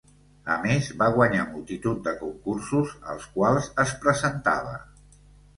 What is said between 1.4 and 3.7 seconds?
multitud de concursos als quals